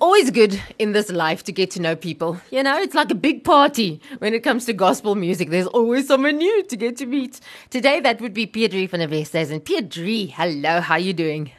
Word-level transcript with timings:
Always 0.00 0.30
good 0.30 0.62
in 0.78 0.92
this 0.92 1.10
life 1.10 1.42
to 1.44 1.52
get 1.52 1.72
to 1.72 1.82
know 1.82 1.96
people. 1.96 2.40
You 2.52 2.62
know, 2.62 2.78
it's 2.78 2.94
like 2.94 3.10
a 3.10 3.16
big 3.16 3.42
party 3.42 4.00
when 4.18 4.32
it 4.32 4.44
comes 4.44 4.64
to 4.66 4.72
gospel 4.72 5.16
music. 5.16 5.50
There's 5.50 5.66
always 5.66 6.06
someone 6.06 6.36
new 6.36 6.62
to 6.62 6.76
get 6.76 6.96
to 6.98 7.06
meet. 7.06 7.40
Today, 7.70 7.98
that 8.00 8.20
would 8.20 8.32
be 8.32 8.46
Pedri 8.46 8.88
van 8.88 9.00
der 9.00 9.08
Westhuizen. 9.08 9.54
And 9.54 9.64
Pedri, 9.64 10.30
hello, 10.30 10.80
how 10.80 10.94
are 10.94 11.00
you 11.00 11.12
doing? 11.12 11.50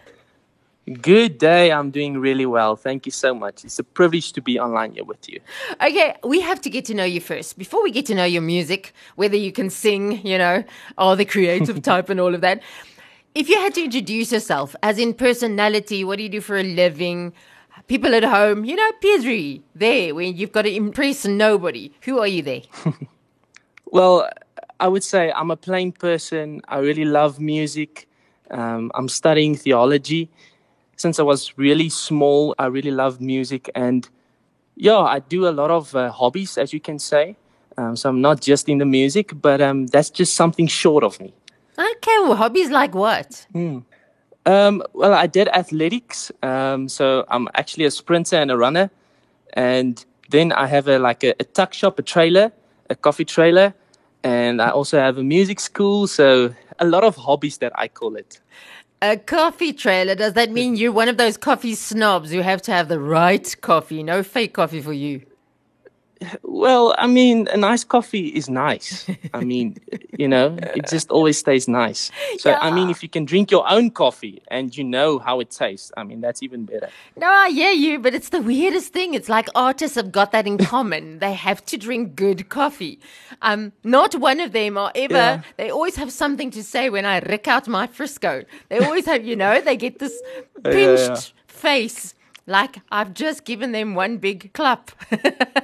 Good 1.02 1.38
day. 1.38 1.70
I'm 1.70 1.92
doing 1.92 2.18
really 2.18 2.46
well. 2.46 2.78
Thank 2.78 3.06
you 3.06 3.12
so 3.12 3.36
much. 3.36 3.66
It's 3.66 3.78
a 3.78 3.84
privilege 3.84 4.32
to 4.32 4.42
be 4.42 4.58
online 4.58 4.94
here 4.94 5.04
with 5.04 5.28
you. 5.28 5.42
Okay, 5.82 6.16
we 6.24 6.40
have 6.40 6.62
to 6.62 6.70
get 6.70 6.86
to 6.86 6.94
know 6.94 7.04
you 7.04 7.20
first. 7.20 7.58
Before 7.58 7.84
we 7.84 7.92
get 7.92 8.06
to 8.06 8.16
know 8.16 8.24
your 8.24 8.42
music, 8.42 8.94
whether 9.18 9.36
you 9.36 9.52
can 9.52 9.70
sing, 9.70 10.26
you 10.26 10.38
know, 10.38 10.64
or 10.98 11.18
the 11.18 11.26
creative 11.26 11.82
type 11.92 12.10
and 12.10 12.22
all 12.22 12.34
of 12.34 12.40
that. 12.40 12.64
If 13.36 13.50
you 13.50 13.58
had 13.58 13.76
to 13.76 13.84
introduce 13.84 14.32
yourself, 14.32 14.78
as 14.82 14.98
in 14.98 15.14
personality, 15.14 16.06
what 16.06 16.18
do 16.18 16.24
you 16.24 16.30
do 16.30 16.42
for 16.42 16.58
a 16.58 16.64
living? 16.64 17.34
People 17.90 18.14
at 18.14 18.24
home, 18.24 18.66
you 18.66 18.76
know, 18.76 18.92
Pedri, 19.04 19.64
there, 19.74 20.14
when 20.14 20.38
you've 20.38 20.52
got 20.52 20.62
to 20.62 20.76
impress 20.76 21.26
nobody. 21.26 21.92
Who 22.04 22.20
are 22.20 22.28
you 22.28 22.44
there? 22.44 22.62
well, 23.86 24.30
I 24.80 24.88
would 24.88 25.04
say 25.04 25.32
I'm 25.32 25.50
a 25.50 25.58
plain 25.58 25.92
person. 25.92 26.62
I 26.68 26.78
really 26.78 27.04
love 27.04 27.40
music. 27.40 28.08
Um, 28.52 28.92
I'm 28.94 29.10
studying 29.10 29.56
theology. 29.56 30.30
Since 30.98 31.18
I 31.18 31.24
was 31.24 31.58
really 31.58 31.90
small, 31.90 32.54
I 32.60 32.68
really 32.68 32.92
loved 32.92 33.22
music. 33.22 33.72
And 33.74 34.08
yeah, 34.76 35.00
I 35.00 35.18
do 35.18 35.48
a 35.48 35.54
lot 35.62 35.72
of 35.72 35.96
uh, 35.96 36.12
hobbies, 36.12 36.60
as 36.60 36.72
you 36.72 36.80
can 36.80 37.00
say. 37.00 37.38
Um, 37.76 37.96
so 37.96 38.10
I'm 38.10 38.22
not 38.22 38.40
just 38.40 38.70
in 38.70 38.78
the 38.78 38.86
music, 38.86 39.32
but 39.42 39.62
um, 39.62 39.88
that's 39.88 40.12
just 40.12 40.36
something 40.36 40.68
short 40.68 41.04
of 41.04 41.20
me. 41.20 41.34
Okay, 41.76 42.18
well, 42.22 42.36
hobbies 42.36 42.70
like 42.70 42.94
what? 42.94 43.48
Mm. 43.56 43.84
Um, 44.50 44.82
well, 44.94 45.14
I 45.14 45.28
did 45.28 45.48
athletics. 45.50 46.32
Um, 46.42 46.90
so 46.90 47.24
I'm 47.30 47.48
actually 47.54 47.86
a 47.86 47.92
sprinter 47.92 48.38
and 48.38 48.50
a 48.50 48.58
runner. 48.58 48.90
And 49.54 50.04
then 50.30 50.52
I 50.52 50.66
have 50.66 50.88
a 50.88 50.98
like 50.98 51.24
a, 51.24 51.36
a 51.40 51.44
tuck 51.44 51.72
shop, 51.74 52.00
a 52.00 52.02
trailer, 52.02 52.52
a 52.90 52.96
coffee 52.96 53.26
trailer, 53.26 53.76
and 54.24 54.60
I 54.60 54.70
also 54.70 54.98
have 54.98 55.20
a 55.20 55.24
music 55.24 55.60
school. 55.60 56.08
So 56.08 56.56
a 56.80 56.86
lot 56.86 57.04
of 57.04 57.16
hobbies 57.16 57.60
that 57.60 57.74
I 57.76 57.88
call 57.88 58.16
it. 58.16 58.42
A 59.02 59.18
coffee 59.18 59.72
trailer. 59.72 60.16
Does 60.16 60.34
that 60.34 60.50
mean 60.52 60.76
you're 60.76 60.92
one 60.92 61.10
of 61.10 61.18
those 61.18 61.38
coffee 61.38 61.76
snobs 61.76 62.32
who 62.32 62.42
have 62.42 62.62
to 62.64 62.72
have 62.72 62.88
the 62.90 63.00
right 63.00 63.56
coffee, 63.62 64.02
no 64.02 64.24
fake 64.24 64.54
coffee 64.54 64.82
for 64.82 64.94
you? 64.94 65.22
Well, 66.44 66.96
I 66.98 67.08
mean, 67.08 67.48
a 67.48 67.58
nice 67.58 67.84
coffee 67.84 68.28
is 68.28 68.50
nice. 68.50 69.10
I 69.34 69.44
mean, 69.44 69.78
you 70.18 70.28
know, 70.28 70.58
it 70.76 70.88
just 70.88 71.10
always 71.18 71.38
stays 71.38 71.68
nice. 71.68 72.12
So, 72.40 72.50
yeah. 72.50 72.60
I 72.62 72.72
mean, 72.72 72.90
if 72.90 73.02
you 73.02 73.08
can 73.10 73.24
drink 73.24 73.52
your 73.52 73.70
own 73.70 73.90
coffee 73.92 74.42
and 74.50 74.76
you 74.76 74.84
know 74.84 75.20
how 75.20 75.40
it 75.40 75.50
tastes, 75.50 75.92
I 75.96 76.04
mean, 76.04 76.20
that's 76.20 76.44
even 76.44 76.66
better. 76.66 76.90
No, 77.16 77.28
I 77.30 77.50
hear 77.52 77.72
you, 77.72 78.00
but 78.00 78.14
it's 78.14 78.30
the 78.30 78.42
weirdest 78.42 78.92
thing. 78.92 79.14
It's 79.14 79.30
like 79.30 79.48
artists 79.56 79.96
have 79.96 80.12
got 80.12 80.32
that 80.34 80.46
in 80.46 80.58
common. 80.76 81.20
they 81.20 81.34
have 81.34 81.66
to 81.68 81.78
drink 81.78 82.16
good 82.16 82.50
coffee. 82.50 83.00
Um, 83.42 83.72
not 83.84 84.16
one 84.16 84.42
of 84.42 84.52
them 84.52 84.78
are 84.78 84.92
ever, 84.96 85.14
yeah. 85.14 85.42
they 85.56 85.70
always 85.70 85.96
have 85.96 86.12
something 86.12 86.52
to 86.52 86.64
say 86.64 86.90
when 86.90 87.06
I 87.06 87.20
rick 87.20 87.48
out 87.48 87.68
my 87.68 87.88
Frisco. 87.88 88.44
They 88.68 88.80
always 88.80 89.06
have, 89.06 89.26
you 89.26 89.38
know, 89.38 89.62
they 89.62 89.78
get 89.78 90.00
this 90.00 90.22
pinched 90.64 91.34
yeah, 91.34 91.44
face 91.48 92.14
like 92.50 92.82
I've 92.92 93.14
just 93.14 93.46
given 93.46 93.72
them 93.72 93.96
one 93.96 94.18
big 94.18 94.52
clap. 94.54 94.92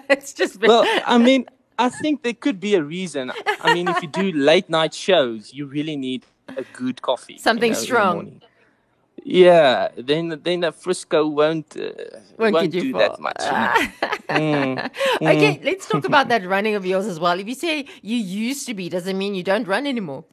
it's 0.10 0.34
just 0.34 0.60
been... 0.60 0.70
well, 0.70 0.86
I 1.06 1.18
mean, 1.28 1.46
I 1.78 1.90
think 1.90 2.24
there 2.24 2.34
could 2.34 2.60
be 2.60 2.76
a 2.76 2.84
reason. 2.84 3.32
I 3.62 3.74
mean, 3.74 3.90
if 3.90 4.02
you 4.02 4.08
do 4.08 4.32
late 4.50 4.70
night 4.70 4.94
shows, 4.94 5.54
you 5.54 5.66
really 5.66 5.96
need 5.98 6.26
a 6.56 6.64
good 6.74 7.02
coffee, 7.02 7.38
something 7.38 7.72
you 7.72 7.78
know, 7.78 7.84
strong. 7.84 8.42
Yeah, 9.24 9.90
then 9.98 10.40
then 10.44 10.60
the 10.60 10.72
Frisco 10.72 11.28
won't 11.28 11.76
uh, 11.76 11.90
won't, 12.38 12.54
won't 12.54 12.72
do 12.72 12.92
far. 12.92 13.02
that 13.02 13.20
much. 13.20 13.38
mm, 14.30 14.92
mm. 15.20 15.36
Okay, 15.36 15.60
let's 15.64 15.88
talk 15.88 16.06
about 16.06 16.28
that 16.28 16.46
running 16.46 16.76
of 16.76 16.86
yours 16.86 17.08
as 17.08 17.20
well. 17.20 17.40
If 17.40 17.48
you 17.48 17.56
say 17.56 17.88
you 18.04 18.18
used 18.18 18.68
to 18.68 18.76
be, 18.76 18.88
does 18.88 19.08
it 19.08 19.16
mean 19.16 19.34
you 19.34 19.44
don't 19.44 19.68
run 19.68 19.88
anymore? 19.88 20.24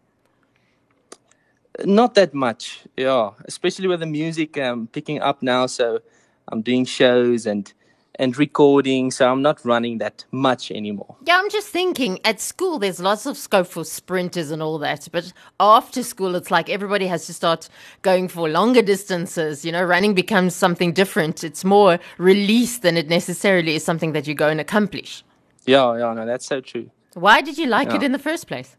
Not 1.87 2.15
that 2.15 2.35
much, 2.35 2.83
yeah. 2.99 3.31
Especially 3.47 3.89
with 3.89 4.01
the 4.01 4.07
music 4.07 4.59
um, 4.59 4.89
picking 4.89 5.23
up 5.23 5.43
now, 5.43 5.65
so 5.65 6.01
I'm 6.49 6.63
doing 6.63 6.85
shows 6.85 7.47
and 7.47 7.73
and 8.17 8.37
recording, 8.37 9.11
so 9.11 9.31
I'm 9.31 9.41
not 9.41 9.65
running 9.65 9.99
that 9.99 10.25
much 10.31 10.71
anymore. 10.71 11.17
Yeah, 11.25 11.39
I'm 11.39 11.49
just 11.51 11.69
thinking 11.69 12.21
at 12.25 12.41
school 12.41 12.79
there's 12.79 13.01
lots 13.01 13.25
of 13.25 13.39
scope 13.39 13.67
for 13.67 13.85
sprinters 13.85 14.51
and 14.51 14.63
all 14.63 14.79
that, 14.79 15.09
but 15.11 15.33
after 15.59 16.03
school 16.03 16.35
it's 16.35 16.51
like 16.51 16.69
everybody 16.69 17.07
has 17.07 17.27
to 17.27 17.35
start 17.35 17.71
going 18.03 18.29
for 18.29 18.49
longer 18.49 18.83
distances. 18.83 19.65
You 19.65 19.73
know, 19.73 19.83
running 19.83 20.15
becomes 20.15 20.55
something 20.55 20.93
different. 20.93 21.43
It's 21.43 21.65
more 21.65 21.99
release 22.19 22.79
than 22.79 22.97
it 22.97 23.09
necessarily 23.09 23.77
is 23.77 23.85
something 23.85 24.13
that 24.13 24.27
you 24.27 24.35
go 24.35 24.49
and 24.49 24.61
accomplish. 24.61 25.25
Yeah, 25.65 25.97
yeah, 25.97 26.13
no, 26.13 26.27
that's 26.27 26.47
so 26.47 26.61
true. 26.61 26.91
Why 27.15 27.41
did 27.41 27.57
you 27.59 27.67
like 27.67 27.89
yeah. 27.89 27.97
it 27.97 28.03
in 28.03 28.13
the 28.13 28.19
first 28.19 28.47
place? 28.47 28.77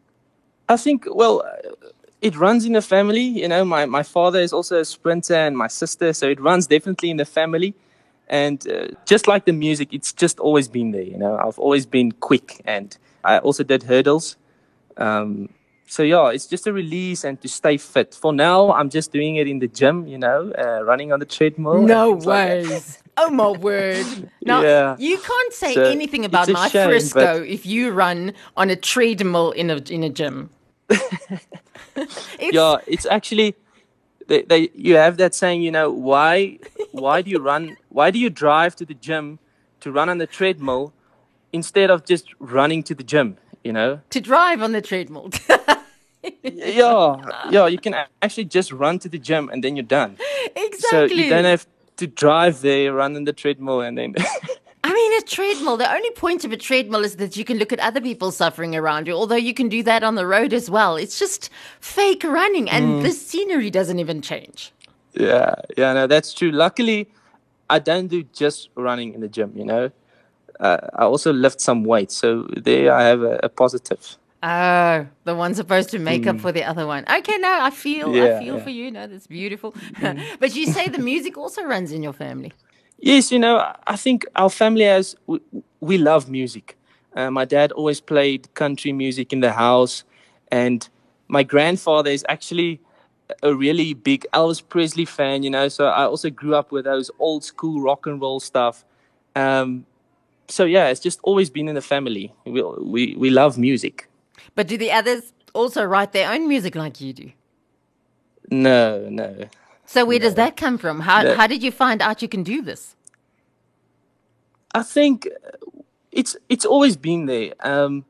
I 0.69 0.77
think, 0.77 1.05
well, 1.09 1.43
it 2.23 2.37
runs 2.37 2.65
in 2.65 2.71
the 2.73 2.81
family. 2.81 3.21
You 3.21 3.49
know, 3.49 3.65
my, 3.65 3.85
my 3.85 4.01
father 4.01 4.39
is 4.39 4.53
also 4.53 4.79
a 4.79 4.85
sprinter 4.85 5.35
and 5.35 5.57
my 5.57 5.67
sister, 5.67 6.13
so 6.13 6.27
it 6.29 6.39
runs 6.39 6.65
definitely 6.67 7.09
in 7.11 7.17
the 7.17 7.25
family. 7.25 7.75
And 8.29 8.65
uh, 8.67 8.87
just 9.05 9.27
like 9.27 9.43
the 9.45 9.51
music, 9.51 9.93
it's 9.93 10.13
just 10.13 10.39
always 10.39 10.69
been 10.69 10.91
there. 10.91 11.03
You 11.03 11.17
know, 11.17 11.35
I've 11.37 11.59
always 11.59 11.85
been 11.85 12.13
quick, 12.13 12.61
and 12.65 12.97
I 13.25 13.39
also 13.39 13.63
did 13.63 13.83
hurdles. 13.83 14.37
Um, 14.95 15.49
so 15.85 16.01
yeah, 16.01 16.29
it's 16.29 16.47
just 16.47 16.65
a 16.65 16.71
release 16.71 17.25
and 17.25 17.39
to 17.41 17.49
stay 17.49 17.75
fit. 17.77 18.15
For 18.15 18.31
now, 18.31 18.71
I'm 18.71 18.89
just 18.89 19.11
doing 19.11 19.35
it 19.35 19.47
in 19.47 19.59
the 19.59 19.67
gym. 19.67 20.07
You 20.07 20.17
know, 20.17 20.53
uh, 20.57 20.83
running 20.85 21.11
on 21.11 21.19
the 21.19 21.25
treadmill. 21.25 21.81
No 21.81 22.13
ways. 22.13 22.69
Like 22.69 22.83
oh 23.17 23.29
my 23.31 23.49
word! 23.67 24.29
Now 24.41 24.61
yeah. 24.61 24.95
you 24.97 25.17
can't 25.17 25.53
say 25.53 25.73
so 25.73 25.83
anything 25.83 26.23
about 26.23 26.47
my 26.47 26.69
shame, 26.69 26.89
Frisco 26.89 27.43
if 27.43 27.65
you 27.65 27.91
run 27.91 28.33
on 28.55 28.69
a 28.69 28.77
treadmill 28.77 29.51
in 29.51 29.69
a 29.69 29.77
in 29.89 30.03
a 30.03 30.09
gym. 30.09 30.49
it's... 31.95 32.53
Yeah, 32.53 32.77
it's 32.87 33.05
actually 33.05 33.55
they, 34.27 34.43
they 34.43 34.69
you 34.73 34.95
have 34.95 35.17
that 35.17 35.35
saying, 35.35 35.61
you 35.61 35.71
know, 35.71 35.91
why 35.91 36.59
why 36.91 37.21
do 37.21 37.29
you 37.29 37.39
run 37.39 37.77
why 37.89 38.11
do 38.11 38.19
you 38.19 38.29
drive 38.29 38.75
to 38.77 38.85
the 38.85 38.93
gym 38.93 39.39
to 39.81 39.91
run 39.91 40.09
on 40.09 40.17
the 40.17 40.27
treadmill 40.27 40.93
instead 41.51 41.89
of 41.89 42.05
just 42.05 42.33
running 42.39 42.83
to 42.83 42.95
the 42.95 43.03
gym, 43.03 43.37
you 43.63 43.73
know? 43.73 44.01
To 44.09 44.21
drive 44.21 44.61
on 44.61 44.71
the 44.71 44.81
treadmill. 44.81 45.29
yeah, 46.43 47.17
yeah, 47.49 47.67
you 47.67 47.77
can 47.77 47.95
actually 48.21 48.45
just 48.45 48.71
run 48.71 48.99
to 48.99 49.09
the 49.09 49.19
gym 49.19 49.49
and 49.49 49.63
then 49.63 49.75
you're 49.75 49.83
done. 49.83 50.17
Exactly. 50.55 50.89
So 50.89 51.03
you 51.03 51.29
don't 51.29 51.45
have 51.45 51.67
to 51.97 52.07
drive 52.07 52.61
there, 52.61 52.93
run 52.93 53.15
on 53.15 53.25
the 53.25 53.33
treadmill, 53.33 53.81
and 53.81 53.97
then 53.97 54.15
I 54.85 54.91
mean, 54.93 55.17
a 55.17 55.21
treadmill, 55.21 55.77
the 55.77 55.89
only 55.89 56.11
point 56.11 56.43
of 56.43 56.51
a 56.51 56.57
treadmill 56.57 57.05
is 57.05 57.15
that 57.15 57.37
you 57.37 57.45
can 57.45 57.57
look 57.57 57.71
at 57.71 57.79
other 57.79 58.01
people 58.01 58.31
suffering 58.31 58.75
around 58.75 59.07
you, 59.07 59.13
although 59.13 59.35
you 59.35 59.53
can 59.53 59.69
do 59.69 59.81
that 59.83 60.03
on 60.03 60.15
the 60.15 60.27
road 60.27 60.51
as 60.51 60.69
well. 60.69 60.97
It's 60.97 61.17
just 61.17 61.49
fake 61.79 62.23
running, 62.25 62.69
and 62.69 62.85
mm. 62.85 63.03
the 63.03 63.11
scenery 63.11 63.69
doesn't 63.69 63.99
even 63.99 64.21
change. 64.21 64.73
Yeah, 65.13 65.55
yeah, 65.77 65.93
no, 65.93 66.07
that's 66.07 66.33
true. 66.33 66.51
Luckily, 66.51 67.09
I 67.69 67.79
don't 67.79 68.07
do 68.07 68.23
just 68.33 68.69
running 68.75 69.13
in 69.13 69.21
the 69.21 69.29
gym, 69.29 69.53
you 69.55 69.63
know. 69.63 69.89
Uh, 70.59 70.77
I 70.95 71.05
also 71.05 71.31
lift 71.31 71.61
some 71.61 71.85
weight, 71.85 72.11
so 72.11 72.47
there 72.57 72.93
I 72.93 73.03
have 73.03 73.21
a, 73.21 73.39
a 73.43 73.49
positive. 73.49 74.17
Oh, 74.45 75.07
the 75.23 75.33
one 75.33 75.55
supposed 75.55 75.91
to 75.91 75.99
make 75.99 76.23
mm. 76.23 76.35
up 76.35 76.41
for 76.41 76.51
the 76.51 76.65
other 76.65 76.85
one. 76.85 77.05
Okay, 77.09 77.37
no, 77.37 77.59
I 77.61 77.69
feel, 77.69 78.13
yeah, 78.13 78.35
I 78.35 78.39
feel 78.43 78.57
yeah. 78.57 78.63
for 78.63 78.69
you. 78.69 78.91
No, 78.91 79.07
that's 79.07 79.27
beautiful. 79.27 79.71
Mm. 79.71 80.21
but 80.41 80.53
you 80.53 80.65
say 80.65 80.89
the 80.89 80.99
music 80.99 81.37
also 81.37 81.63
runs 81.63 81.93
in 81.93 82.03
your 82.03 82.11
family. 82.11 82.51
Yes, 83.05 83.33
you 83.33 83.39
know, 83.39 83.61
I 83.85 83.97
think 83.97 84.25
our 84.37 84.49
family 84.49 84.85
has, 84.85 85.13
we, 85.27 85.41
we 85.81 85.97
love 85.97 86.29
music. 86.29 86.77
Uh, 87.13 87.29
my 87.29 87.43
dad 87.43 87.73
always 87.73 87.99
played 87.99 88.53
country 88.53 88.93
music 88.93 89.33
in 89.33 89.41
the 89.41 89.51
house, 89.51 90.05
and 90.53 90.87
my 91.27 91.43
grandfather 91.43 92.09
is 92.09 92.25
actually 92.29 92.79
a 93.41 93.53
really 93.53 93.93
big 93.93 94.25
Elvis 94.33 94.63
Presley 94.65 95.03
fan, 95.03 95.43
you 95.43 95.49
know, 95.49 95.67
so 95.67 95.87
I 95.87 96.05
also 96.05 96.29
grew 96.29 96.55
up 96.55 96.71
with 96.71 96.85
those 96.85 97.11
old 97.19 97.43
school 97.43 97.81
rock 97.81 98.07
and 98.07 98.21
roll 98.21 98.39
stuff. 98.39 98.85
Um, 99.35 99.85
so 100.47 100.63
yeah, 100.63 100.87
it's 100.87 101.01
just 101.01 101.19
always 101.23 101.49
been 101.49 101.67
in 101.67 101.75
the 101.75 101.81
family. 101.81 102.33
We, 102.45 102.61
we, 102.61 103.15
we 103.17 103.29
love 103.29 103.57
music. 103.57 104.07
But 104.55 104.67
do 104.67 104.77
the 104.77 104.93
others 104.93 105.33
also 105.53 105.83
write 105.83 106.13
their 106.13 106.31
own 106.31 106.47
music 106.47 106.73
like 106.73 107.01
you 107.01 107.11
do? 107.11 107.31
No, 108.49 109.09
no. 109.09 109.49
So 109.85 110.05
where 110.05 110.19
does 110.19 110.35
that 110.35 110.55
come 110.57 110.77
from? 110.77 111.01
How 111.01 111.23
that, 111.23 111.37
how 111.37 111.47
did 111.47 111.61
you 111.61 111.71
find 111.71 112.01
out 112.01 112.21
you 112.21 112.27
can 112.27 112.43
do 112.43 112.61
this? 112.61 112.95
I 114.73 114.83
think 114.83 115.27
it's 116.11 116.35
it's 116.49 116.65
always 116.65 116.95
been 116.95 117.25
there. 117.25 117.53
Um, 117.59 118.05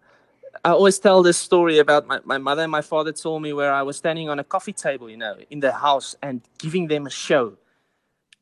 I 0.63 0.69
always 0.69 0.97
tell 0.97 1.23
this 1.23 1.37
story 1.37 1.79
about 1.79 2.07
my, 2.07 2.19
my 2.23 2.37
mother 2.37 2.61
and 2.61 2.71
my 2.71 2.81
father 2.81 3.11
told 3.11 3.41
me 3.41 3.51
where 3.51 3.73
I 3.73 3.81
was 3.81 3.97
standing 3.97 4.29
on 4.29 4.39
a 4.39 4.45
coffee 4.45 4.71
table, 4.71 5.09
you 5.09 5.17
know, 5.17 5.35
in 5.49 5.59
the 5.59 5.73
house 5.73 6.15
and 6.21 6.41
giving 6.57 6.87
them 6.87 7.05
a 7.05 7.09
show, 7.09 7.57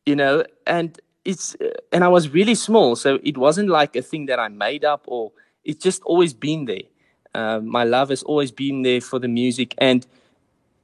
you 0.05 0.15
know, 0.15 0.43
and 0.67 0.99
it's 1.25 1.55
and 1.91 2.03
I 2.03 2.09
was 2.09 2.29
really 2.29 2.55
small, 2.55 2.95
so 2.95 3.19
it 3.23 3.37
wasn't 3.37 3.69
like 3.69 3.95
a 3.95 4.01
thing 4.01 4.27
that 4.27 4.39
I 4.39 4.49
made 4.49 4.85
up 4.85 5.03
or 5.07 5.31
it's 5.63 5.83
just 5.83 6.01
always 6.03 6.33
been 6.33 6.65
there. 6.65 6.83
Um, 7.33 7.67
my 7.67 7.85
love 7.85 8.09
has 8.09 8.23
always 8.23 8.51
been 8.51 8.81
there 8.81 9.01
for 9.01 9.17
the 9.17 9.27
music 9.27 9.73
and 9.77 10.05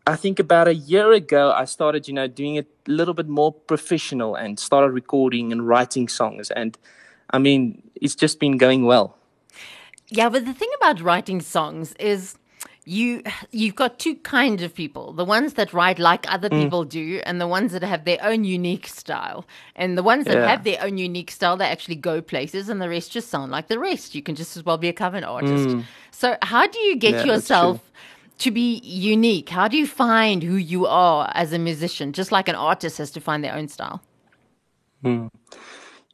I 0.07 0.15
think 0.15 0.39
about 0.39 0.69
a 0.69 0.73
year 0.73 1.11
ago, 1.11 1.51
I 1.51 1.65
started, 1.65 2.07
you 2.07 2.13
know, 2.13 2.27
doing 2.27 2.55
it 2.55 2.67
a 2.87 2.91
little 2.91 3.13
bit 3.13 3.27
more 3.27 3.51
professional 3.51 4.35
and 4.35 4.57
started 4.57 4.91
recording 4.91 5.51
and 5.51 5.67
writing 5.67 6.07
songs. 6.07 6.49
And 6.49 6.77
I 7.31 7.39
mean, 7.39 7.83
it's 7.93 8.15
just 8.15 8.39
been 8.39 8.57
going 8.57 8.85
well. 8.85 9.17
Yeah, 10.07 10.29
but 10.29 10.45
the 10.45 10.53
thing 10.53 10.69
about 10.77 11.01
writing 11.01 11.41
songs 11.41 11.93
is 11.99 12.37
you 12.85 13.21
you've 13.51 13.75
got 13.75 13.99
two 13.99 14.15
kind 14.15 14.61
of 14.61 14.73
people 14.73 15.11
the 15.11 15.25
ones 15.25 15.55
that 15.55 15.73
write 15.73 15.99
like 15.99 16.25
other 16.31 16.49
mm. 16.49 16.63
people 16.63 16.85
do 16.85 17.19
and 17.25 17.41
the 17.41 17.47
ones 17.47 17.73
that 17.73 17.83
have 17.83 18.05
their 18.05 18.17
own 18.21 18.45
unique 18.45 18.87
style 18.87 19.45
and 19.75 19.97
the 19.97 20.03
ones 20.03 20.23
that 20.23 20.35
yeah. 20.35 20.47
have 20.47 20.63
their 20.63 20.81
own 20.81 20.97
unique 20.97 21.29
style 21.29 21.57
they 21.57 21.65
actually 21.65 21.95
go 21.95 22.21
places 22.21 22.69
and 22.69 22.81
the 22.81 22.87
rest 22.87 23.11
just 23.11 23.27
sound 23.27 23.51
like 23.51 23.67
the 23.67 23.77
rest 23.77 24.15
you 24.15 24.23
can 24.23 24.35
just 24.35 24.55
as 24.55 24.63
well 24.63 24.77
be 24.77 24.87
a 24.87 24.93
cover 24.93 25.23
artist 25.25 25.67
mm. 25.67 25.83
so 26.11 26.37
how 26.43 26.65
do 26.65 26.79
you 26.79 26.95
get 26.95 27.13
yeah, 27.13 27.33
yourself 27.33 27.91
to 28.39 28.51
be 28.51 28.79
unique? 28.83 29.49
How 29.49 29.67
do 29.67 29.77
you 29.77 29.87
find 29.87 30.43
who 30.43 30.55
you 30.55 30.85
are 30.85 31.31
as 31.33 31.53
a 31.53 31.59
musician? 31.59 32.13
Just 32.13 32.31
like 32.31 32.47
an 32.47 32.55
artist 32.55 32.97
has 32.97 33.11
to 33.11 33.21
find 33.21 33.43
their 33.43 33.55
own 33.55 33.67
style. 33.67 34.01
Mm. 35.03 35.29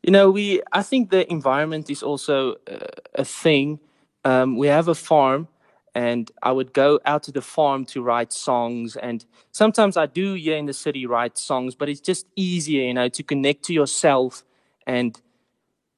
you 0.01 0.11
know 0.11 0.29
we 0.29 0.61
i 0.73 0.83
think 0.83 1.09
the 1.09 1.23
environment 1.31 1.89
is 1.89 2.03
also 2.03 2.55
uh, 2.69 2.85
a 3.15 3.23
thing. 3.23 3.79
Um, 4.25 4.57
we 4.57 4.67
have 4.67 4.89
a 4.89 4.95
farm 4.95 5.47
and 5.95 6.31
I 6.41 6.51
would 6.51 6.73
go 6.73 6.99
out 7.05 7.23
to 7.23 7.31
the 7.31 7.41
farm 7.41 7.85
to 7.85 8.01
write 8.01 8.33
songs. 8.33 8.95
And 8.95 9.25
sometimes 9.51 9.95
I 9.95 10.07
do 10.07 10.33
here 10.33 10.57
in 10.57 10.65
the 10.65 10.73
city 10.73 11.05
write 11.05 11.37
songs, 11.37 11.75
but 11.75 11.89
it's 11.89 12.01
just 12.01 12.25
easier, 12.35 12.83
you 12.83 12.93
know, 12.93 13.09
to 13.09 13.23
connect 13.23 13.63
to 13.65 13.73
yourself 13.73 14.43
and, 14.87 15.19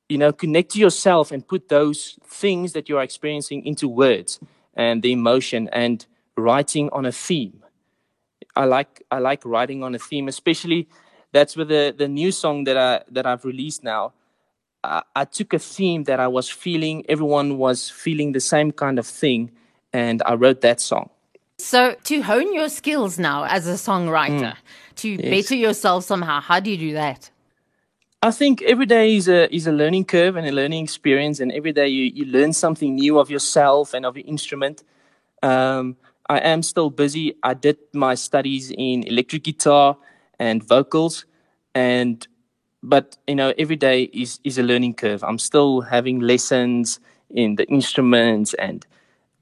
you 0.09 0.17
know, 0.17 0.33
connect 0.33 0.71
to 0.71 0.79
yourself 0.79 1.31
and 1.31 1.47
put 1.47 1.69
those 1.69 2.19
things 2.25 2.73
that 2.73 2.89
you're 2.89 3.01
experiencing 3.01 3.65
into 3.65 3.87
words 3.87 4.39
and 4.73 5.01
the 5.01 5.13
emotion. 5.13 5.69
And 5.71 6.05
writing 6.37 6.89
on 6.91 7.05
a 7.05 7.11
theme. 7.11 7.63
I 8.55 8.65
like 8.65 9.03
I 9.11 9.19
like 9.19 9.43
writing 9.45 9.83
on 9.83 9.95
a 9.95 9.99
theme, 9.99 10.27
especially 10.27 10.87
that's 11.31 11.55
with 11.55 11.69
the 11.69 11.93
the 11.97 12.07
new 12.07 12.31
song 12.31 12.63
that 12.65 12.77
I 12.77 13.03
that 13.11 13.25
I've 13.25 13.45
released 13.45 13.83
now. 13.83 14.13
I, 14.83 15.03
I 15.15 15.25
took 15.25 15.53
a 15.53 15.59
theme 15.59 16.03
that 16.03 16.19
I 16.19 16.27
was 16.27 16.49
feeling, 16.49 17.05
everyone 17.09 17.57
was 17.57 17.89
feeling 17.89 18.33
the 18.33 18.39
same 18.39 18.71
kind 18.71 18.99
of 18.99 19.07
thing 19.07 19.51
and 19.95 20.21
I 20.25 20.33
wrote 20.35 20.61
that 20.61 20.81
song. 20.81 21.09
So, 21.57 21.95
to 22.03 22.21
hone 22.21 22.53
your 22.53 22.67
skills 22.67 23.17
now 23.17 23.45
as 23.45 23.65
a 23.65 23.73
songwriter, 23.73 24.53
mm. 24.53 24.95
to 24.97 25.09
yes. 25.09 25.21
better 25.21 25.55
yourself 25.55 26.03
somehow, 26.03 26.41
how 26.41 26.59
do 26.59 26.69
you 26.69 26.77
do 26.77 26.93
that? 26.93 27.31
I 28.21 28.31
think 28.31 28.61
every 28.63 28.85
day 28.85 29.15
is 29.15 29.29
a 29.29 29.53
is 29.55 29.67
a 29.67 29.71
learning 29.71 30.05
curve 30.05 30.35
and 30.35 30.45
a 30.47 30.51
learning 30.51 30.83
experience, 30.83 31.39
and 31.39 31.51
every 31.53 31.71
day 31.71 31.87
you, 31.87 32.03
you 32.13 32.25
learn 32.25 32.51
something 32.51 32.95
new 32.95 33.19
of 33.19 33.29
yourself 33.29 33.93
and 33.93 34.05
of 34.05 34.17
your 34.17 34.27
instrument. 34.27 34.83
Um, 35.41 35.95
I 36.29 36.39
am 36.39 36.63
still 36.63 36.89
busy. 36.89 37.35
I 37.43 37.53
did 37.53 37.77
my 37.93 38.15
studies 38.15 38.71
in 38.71 39.03
electric 39.03 39.43
guitar 39.43 39.97
and 40.39 40.63
vocals, 40.63 41.25
and 41.73 42.27
but 42.81 43.17
you 43.27 43.35
know 43.35 43.53
every 43.57 43.75
day 43.75 44.03
is 44.13 44.39
is 44.43 44.57
a 44.57 44.63
learning 44.63 44.95
curve. 44.95 45.23
I'm 45.23 45.39
still 45.39 45.81
having 45.81 46.19
lessons 46.19 46.99
in 47.29 47.55
the 47.55 47.65
instruments 47.67 48.53
and 48.55 48.85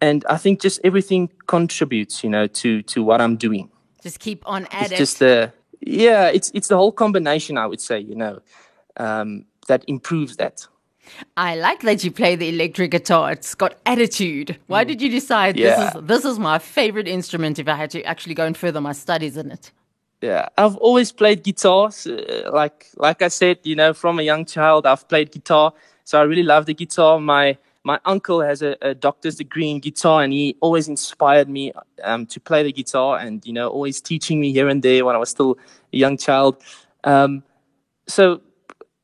and 0.02 0.26
I 0.30 0.38
think 0.38 0.62
just 0.62 0.82
everything 0.84 1.30
contributes, 1.48 2.24
you 2.24 2.30
know, 2.30 2.48
to 2.48 2.82
to 2.84 3.04
what 3.04 3.22
I'm 3.22 3.38
doing. 3.38 3.70
Just 4.02 4.20
keep 4.20 4.44
on 4.46 4.66
at 4.66 4.84
it's 4.84 4.92
it. 4.92 4.98
Just 4.98 5.20
the 5.20 5.54
yeah, 5.80 6.28
it's 6.28 6.52
it's 6.54 6.68
the 6.68 6.76
whole 6.76 6.92
combination. 6.92 7.58
I 7.58 7.66
would 7.66 7.80
say, 7.80 8.00
you 8.00 8.16
know, 8.16 8.42
um, 8.98 9.46
that 9.68 9.84
improves 9.88 10.36
that. 10.38 10.68
I 11.38 11.56
like 11.56 11.82
that 11.82 12.04
you 12.04 12.12
play 12.12 12.36
the 12.36 12.50
electric 12.50 12.92
guitar. 12.92 13.32
It's 13.32 13.56
got 13.56 13.76
attitude. 13.86 14.58
Why 14.68 14.84
mm. 14.84 14.88
did 14.88 15.02
you 15.02 15.10
decide 15.10 15.58
yeah. 15.58 15.76
this 15.76 15.96
is 15.96 16.02
this 16.04 16.26
is 16.26 16.40
my 16.40 16.60
favorite 16.60 17.08
instrument? 17.08 17.60
If 17.60 17.68
I 17.68 17.76
had 17.76 17.90
to 17.92 18.04
actually 18.04 18.36
go 18.36 18.46
and 18.46 18.58
further 18.58 18.82
my 18.82 18.94
studies 18.94 19.38
in 19.38 19.52
it. 19.52 19.72
Yeah, 20.22 20.48
I've 20.58 20.78
always 20.78 21.12
played 21.12 21.44
guitars. 21.44 22.08
Uh, 22.08 22.50
like 22.54 22.88
like 22.96 23.22
I 23.22 23.28
said, 23.28 23.60
you 23.64 23.76
know, 23.76 23.94
from 23.94 24.20
a 24.20 24.24
young 24.24 24.46
child, 24.46 24.86
I've 24.86 25.08
played 25.08 25.32
guitar. 25.32 25.74
So 26.06 26.20
I 26.20 26.24
really 26.24 26.44
love 26.44 26.66
the 26.66 26.74
guitar. 26.74 27.20
My 27.20 27.58
my 27.84 28.00
uncle 28.06 28.42
has 28.42 28.62
a, 28.62 28.78
a, 28.82 28.96
doctor's 28.96 29.36
degree 29.36 29.70
in 29.70 29.80
guitar 29.80 30.24
and 30.24 30.32
he 30.32 30.56
always 30.62 30.88
inspired 30.88 31.50
me 31.50 31.74
um, 32.04 32.26
to 32.26 32.40
play 32.40 32.64
the 32.64 32.72
guitar 32.72 33.20
and 33.20 33.46
you 33.46 33.52
know 33.54 33.68
always 33.68 34.00
teaching 34.00 34.40
me 34.40 34.52
here 34.52 34.70
and 34.70 34.84
there 34.84 35.04
when 35.04 35.16
i 35.16 35.20
was 35.20 35.30
still 35.30 35.58
a 35.92 35.98
young 35.98 36.18
child 36.18 36.56
um, 37.04 37.44
so 38.08 38.42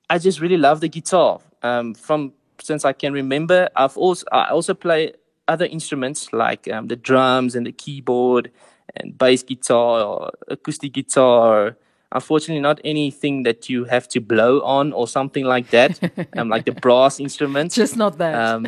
i 0.10 0.18
just 0.18 0.40
really 0.40 0.58
love 0.58 0.80
the 0.80 0.88
guitar 0.88 1.40
um, 1.64 1.94
from 1.94 2.34
since 2.62 2.84
i 2.86 2.92
can 2.94 3.14
remember 3.14 3.70
i've 3.76 3.98
also 3.98 4.26
i 4.32 4.50
also 4.50 4.74
play 4.74 5.14
other 5.50 5.66
instruments 5.66 6.32
like 6.32 6.72
um, 6.72 6.88
the 6.88 6.96
drums 6.96 7.56
and 7.56 7.66
the 7.66 7.72
keyboard 7.72 8.52
and 8.96 9.18
bass 9.18 9.44
guitar 9.44 10.02
or 10.02 10.32
acoustic 10.48 10.94
guitar. 10.94 11.76
Unfortunately 12.12 12.62
not 12.62 12.80
anything 12.84 13.44
that 13.44 13.70
you 13.70 13.84
have 13.86 14.08
to 14.10 14.20
blow 14.20 14.62
on 14.62 14.94
or 14.94 15.08
something 15.08 15.46
like 15.46 15.70
that 15.70 16.00
um, 16.38 16.50
like 16.50 16.66
the 16.66 16.72
brass 16.72 17.20
instruments. 17.20 17.76
just 17.76 17.98
not 17.98 18.18
that. 18.18 18.34
Um, 18.34 18.66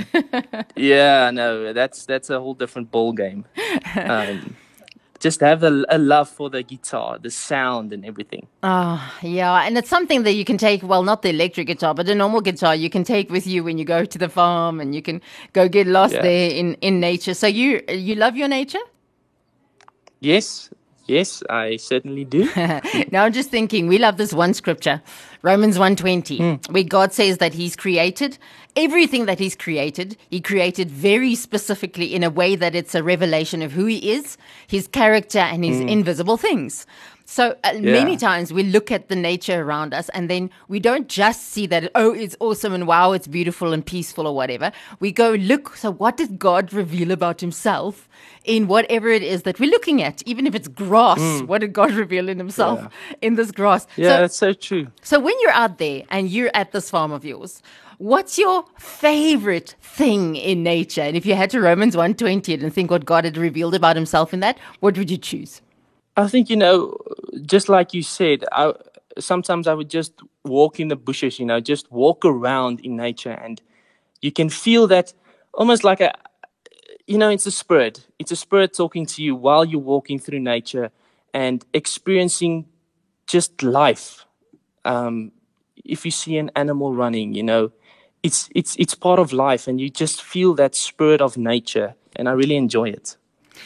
yeah 0.76 1.32
no 1.32 1.74
that's 1.74 2.06
that's 2.06 2.30
a 2.30 2.40
whole 2.40 2.54
different 2.54 2.92
ball 2.92 3.14
game 3.14 3.46
um, 3.96 4.56
just 5.22 5.40
have 5.40 5.64
a, 5.64 5.86
a, 5.90 5.98
love 5.98 6.28
for 6.28 6.50
the 6.50 6.64
guitar 6.64 7.18
the 7.20 7.30
sound 7.30 7.94
and 7.94 8.06
everything. 8.06 8.48
Oh 8.64 9.02
yeah 9.22 9.64
and 9.64 9.78
it's 9.78 9.90
something 9.90 10.24
that 10.24 10.34
you 10.34 10.44
can 10.44 10.58
take 10.58 10.84
well 10.84 11.04
not 11.04 11.22
the 11.22 11.30
electric 11.30 11.68
guitar 11.68 11.94
but 11.94 12.06
the 12.06 12.16
normal 12.16 12.42
guitar 12.42 12.76
you 12.76 12.90
can 12.90 13.04
take 13.04 13.30
with 13.30 13.48
you 13.48 13.64
when 13.64 13.78
you 13.78 13.86
go 13.86 14.04
to 14.04 14.18
the 14.18 14.30
farm 14.30 14.82
and 14.82 14.94
you 14.94 15.02
can 15.02 15.22
go 15.54 15.70
get 15.70 15.88
lost 15.88 16.16
yeah. 16.16 16.22
there 16.22 16.52
in 16.52 16.74
in 16.76 17.00
nature. 17.00 17.34
So 17.34 17.48
you 17.48 17.82
you 17.88 18.16
love 18.16 18.36
your 18.36 18.48
nature? 18.48 18.86
Yes 20.20 20.70
Yes, 21.06 21.44
I 21.50 21.78
certainly 21.78 22.26
do. 22.26 22.50
now 23.12 23.26
I'm 23.26 23.34
just 23.34 23.50
thinking, 23.50 23.88
we 23.88 23.98
love 23.98 24.18
this 24.18 24.34
one 24.34 24.54
scripture, 24.54 25.02
Romans 25.42 25.78
120, 25.78 26.40
mm. 26.40 26.72
where 26.72 26.84
God 26.84 27.12
says 27.12 27.40
that 27.40 27.54
he's 27.54 27.76
created 27.76 28.38
everything 28.76 29.26
that 29.26 29.40
he's 29.40 29.56
created. 29.56 30.18
He 30.30 30.42
created 30.42 30.90
very 30.90 31.36
specifically 31.36 32.14
in 32.14 32.24
a 32.24 32.30
way 32.30 32.56
that 32.56 32.76
it's 32.76 32.96
a 32.96 33.04
revelation 33.04 33.62
of 33.62 33.72
who 33.72 33.86
he 33.86 34.12
is, 34.12 34.38
his 34.68 34.88
character 34.88 35.40
and 35.40 35.64
his 35.64 35.78
mm. 35.78 35.90
invisible 35.90 36.38
things. 36.38 36.86
So 37.32 37.56
uh, 37.64 37.72
yeah. 37.76 37.80
many 37.80 38.18
times 38.18 38.52
we 38.52 38.64
look 38.64 38.92
at 38.92 39.08
the 39.08 39.16
nature 39.16 39.62
around 39.62 39.94
us 39.94 40.10
and 40.10 40.30
then 40.30 40.50
we 40.68 40.82
don't 40.82 41.08
just 41.08 41.44
see 41.44 41.66
that, 41.68 41.90
oh, 41.96 42.14
it's 42.14 42.36
awesome 42.42 42.74
and 42.74 42.86
wow, 42.86 43.14
it's 43.14 43.26
beautiful 43.26 43.72
and 43.72 43.86
peaceful 43.86 44.28
or 44.28 44.36
whatever. 44.36 44.74
We 45.00 45.14
go, 45.14 45.32
look, 45.32 45.78
so 45.78 45.94
what 45.94 46.18
did 46.18 46.40
God 46.40 46.74
reveal 46.74 47.10
about 47.10 47.40
himself 47.40 48.10
in 48.44 48.68
whatever 48.68 49.08
it 49.08 49.24
is 49.24 49.44
that 49.44 49.62
we're 49.62 49.72
looking 49.72 50.04
at? 50.04 50.22
Even 50.28 50.46
if 50.46 50.54
it's 50.54 50.68
grass, 50.68 51.20
mm. 51.20 51.48
what 51.48 51.62
did 51.62 51.72
God 51.72 51.92
reveal 51.92 52.28
in 52.28 52.38
himself 52.38 52.82
yeah. 52.82 53.16
in 53.22 53.36
this 53.36 53.52
grass? 53.52 53.88
Yeah, 53.96 54.10
so, 54.10 54.22
that's 54.24 54.36
so 54.36 54.52
true. 54.52 54.88
So 55.02 55.18
when 55.18 55.34
you're 55.40 55.52
out 55.52 55.78
there 55.78 56.04
and 56.10 56.30
you're 56.30 56.52
at 56.54 56.74
this 56.74 56.90
farm 56.90 57.14
of 57.14 57.24
yours, 57.24 57.64
What's 57.98 58.40
your 58.40 58.66
favorite 58.80 59.76
thing 59.80 60.36
in 60.36 60.64
nature? 60.64 61.02
And 61.02 61.16
if 61.16 61.24
you 61.24 61.36
had 61.36 61.52
to 61.52 61.62
Romans 61.62 61.96
120 61.96 62.56
and 62.56 62.74
think 62.74 62.90
what 62.90 63.06
God 63.06 63.26
had 63.26 63.38
revealed 63.38 63.76
about 63.76 63.96
himself 63.96 64.34
in 64.34 64.40
that, 64.40 64.58
what 64.80 64.98
would 64.98 65.12
you 65.12 65.18
choose? 65.18 65.62
I 66.18 66.28
think 66.28 66.50
you 66.50 66.56
know, 66.56 66.98
just 67.46 67.70
like 67.70 67.94
you 67.94 68.04
said, 68.04 68.46
I 68.52 68.74
sometimes 69.20 69.68
I 69.68 69.74
would 69.74 69.90
just 69.90 70.14
walk 70.44 70.80
in 70.80 70.88
the 70.90 70.96
bushes, 70.96 71.40
you 71.40 71.46
know, 71.46 71.60
just 71.60 71.92
walk 71.92 72.26
around 72.26 72.82
in 72.82 72.96
nature, 72.96 73.32
and 73.32 73.62
you 74.22 74.32
can 74.32 74.50
feel 74.50 74.88
that 74.88 75.14
almost 75.54 75.84
like 75.84 76.02
a, 76.02 76.14
you 77.08 77.18
know, 77.18 77.30
it's 77.30 77.46
a 77.46 77.52
spirit. 77.52 78.08
It's 78.20 78.32
a 78.32 78.36
spirit 78.36 78.74
talking 78.74 79.06
to 79.08 79.24
you 79.24 79.36
while 79.36 79.66
you're 79.66 79.80
walking 79.82 80.20
through 80.20 80.40
nature 80.40 80.92
and 81.34 81.66
experiencing 81.74 82.66
just 83.28 83.64
life. 83.64 84.26
Um, 84.86 85.32
if 85.84 86.06
you 86.06 86.12
see 86.12 86.38
an 86.38 86.52
animal 86.56 86.94
running, 86.94 87.34
you 87.34 87.44
know, 87.44 87.72
it's 88.24 88.50
it's 88.56 88.76
it's 88.78 88.96
part 88.96 89.20
of 89.20 89.34
life, 89.34 89.68
and 89.68 89.80
you 89.82 89.90
just 89.90 90.22
feel 90.24 90.54
that 90.56 90.76
spirit 90.76 91.22
of 91.22 91.38
nature, 91.38 91.96
and 92.16 92.30
I 92.30 92.34
really 92.34 92.58
enjoy 92.58 92.90
it. 92.90 93.18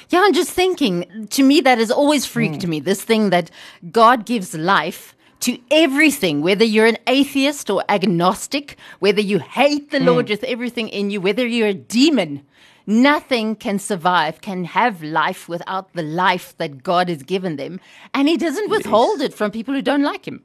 Yeah, 0.09 0.21
I'm 0.23 0.33
just 0.33 0.51
thinking, 0.51 1.27
to 1.31 1.43
me, 1.43 1.61
that 1.61 1.77
has 1.77 1.91
always 1.91 2.25
freaked 2.25 2.61
mm. 2.61 2.69
me 2.69 2.79
this 2.79 3.03
thing 3.03 3.29
that 3.29 3.51
God 3.91 4.25
gives 4.25 4.53
life 4.53 5.15
to 5.41 5.59
everything, 5.69 6.41
whether 6.41 6.65
you're 6.65 6.85
an 6.85 6.97
atheist 7.07 7.69
or 7.69 7.83
agnostic, 7.89 8.77
whether 8.99 9.21
you 9.21 9.39
hate 9.39 9.91
the 9.91 9.99
mm. 9.99 10.05
Lord 10.05 10.29
with 10.29 10.43
everything 10.43 10.89
in 10.89 11.09
you, 11.11 11.21
whether 11.21 11.45
you're 11.45 11.67
a 11.67 11.73
demon. 11.73 12.45
Nothing 12.87 13.55
can 13.55 13.79
survive, 13.79 14.41
can 14.41 14.63
have 14.65 15.01
life 15.01 15.49
without 15.49 15.93
the 15.93 16.03
life 16.03 16.55
that 16.57 16.83
God 16.83 17.09
has 17.09 17.23
given 17.23 17.55
them. 17.55 17.79
And 18.13 18.29
He 18.29 18.37
doesn't 18.37 18.69
withhold 18.69 19.21
yes. 19.21 19.29
it 19.29 19.33
from 19.33 19.51
people 19.51 19.73
who 19.73 19.81
don't 19.81 20.03
like 20.03 20.27
Him. 20.27 20.43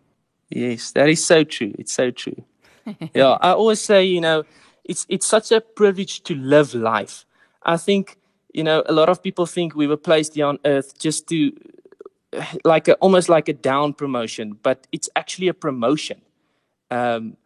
Yes, 0.49 0.91
that 0.93 1.09
is 1.09 1.25
so 1.25 1.45
true. 1.45 1.75
It's 1.79 1.93
so 1.93 2.11
true. 2.11 2.45
yeah, 3.15 3.37
I 3.41 3.51
always 3.51 3.81
say, 3.81 4.05
you 4.05 4.21
know, 4.21 4.45
it's 4.85 5.07
it's 5.09 5.27
such 5.27 5.53
a 5.53 5.61
privilege 5.61 6.23
to 6.25 6.35
live 6.35 6.75
life. 6.75 7.25
I 7.63 7.77
think 7.77 8.17
you 8.55 8.65
know, 8.65 8.83
a 8.87 8.93
lot 8.93 9.09
of 9.09 9.23
people 9.23 9.47
think 9.47 9.75
we 9.75 9.87
were 9.87 9.97
placed 9.97 10.35
here 10.35 10.47
on 10.47 10.59
earth 10.65 10.99
just 10.99 11.29
to, 11.29 11.53
like, 12.65 12.89
a, 12.89 12.95
almost 12.95 13.29
like 13.29 13.49
a 13.49 13.53
down 13.53 13.93
promotion, 13.95 14.59
but 14.63 14.87
it's 14.93 15.09
actually 15.17 15.49
a 15.49 15.55
promotion. 15.55 16.21
Um, 16.91 17.37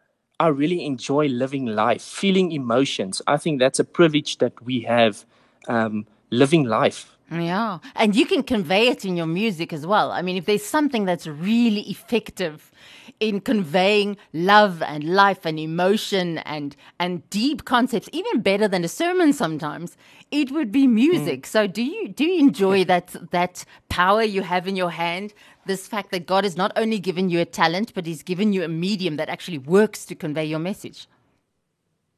I 0.41 0.49
really 0.49 0.85
enjoy 0.85 1.27
living 1.29 1.67
life, 1.67 2.03
feeling 2.03 2.53
emotions. 2.53 3.23
I 3.27 3.37
think 3.37 3.61
that's 3.61 3.79
a 3.79 3.85
privilege 3.85 4.39
that 4.39 4.63
we 4.65 4.81
have, 4.83 5.25
um, 5.69 6.07
living 6.31 6.65
life. 6.65 7.14
Yeah. 7.31 7.79
And 7.97 8.15
you 8.15 8.27
can 8.27 8.43
convey 8.43 8.89
it 8.89 9.05
in 9.05 9.17
your 9.17 9.27
music 9.27 9.73
as 9.73 9.87
well. 9.87 10.13
I 10.13 10.23
mean, 10.23 10.37
if 10.37 10.45
there's 10.45 10.65
something 10.65 11.05
that's 11.05 11.27
really 11.27 11.81
effective 11.83 12.71
in 13.19 13.41
conveying 13.41 14.17
love 14.33 14.83
and 14.83 15.05
life 15.05 15.47
and 15.47 15.59
emotion 15.59 16.39
and 16.39 16.77
and 16.99 17.29
deep 17.31 17.65
concepts, 17.65 18.09
even 18.13 18.41
better 18.41 18.69
than 18.69 18.85
a 18.85 18.89
sermon 18.89 19.33
sometimes, 19.33 19.97
it 20.31 20.51
would 20.51 20.71
be 20.71 20.87
music. 20.87 21.43
Mm. 21.43 21.47
So 21.47 21.67
do 21.67 21.83
you 21.83 22.09
do 22.09 22.25
you 22.25 22.41
enjoy 22.41 22.85
that 22.85 23.15
that 23.31 23.65
power 23.89 24.23
you 24.23 24.43
have 24.43 24.67
in 24.67 24.77
your 24.77 24.91
hand? 24.91 25.33
This 25.67 25.87
fact 25.87 26.11
that 26.11 26.27
God 26.27 26.45
has 26.45 26.57
not 26.57 26.73
only 26.77 26.99
given 26.99 27.31
you 27.31 27.41
a 27.41 27.47
talent, 27.47 27.95
but 27.95 28.05
He's 28.05 28.23
given 28.23 28.53
you 28.53 28.63
a 28.63 28.69
medium 28.69 29.17
that 29.17 29.31
actually 29.31 29.59
works 29.59 30.05
to 30.07 30.15
convey 30.15 30.45
your 30.45 30.59
message. 30.59 31.09